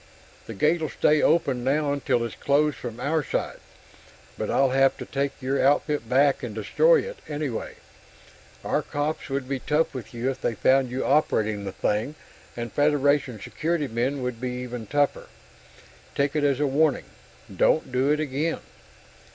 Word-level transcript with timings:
"The 0.47 0.55
gate'll 0.55 0.89
stay 0.89 1.21
open 1.21 1.63
now 1.63 1.93
until 1.93 2.25
it's 2.25 2.33
closed 2.33 2.75
from 2.75 2.99
our 2.99 3.23
side 3.23 3.59
but 4.35 4.49
I'll 4.49 4.71
have 4.71 4.97
to 4.97 5.05
take 5.05 5.39
your 5.39 5.63
outfit 5.63 6.09
back 6.09 6.41
and 6.41 6.55
destroy 6.55 7.01
it, 7.01 7.19
anyway. 7.27 7.75
Our 8.63 8.81
cops 8.81 9.29
would 9.29 9.47
be 9.47 9.59
tough 9.59 9.93
with 9.93 10.11
you 10.11 10.31
if 10.31 10.41
they 10.41 10.55
found 10.55 10.89
you 10.89 11.05
operating 11.05 11.65
the 11.65 11.71
thing, 11.71 12.15
and 12.57 12.73
Federation 12.73 13.37
Securitymen 13.37 14.23
would 14.23 14.41
be 14.41 14.49
even 14.63 14.87
tougher. 14.87 15.27
Take 16.15 16.35
it 16.35 16.43
as 16.43 16.59
a 16.59 16.65
warning: 16.65 17.05
don't 17.55 17.91
do 17.91 18.09
it 18.09 18.19
again." 18.19 18.61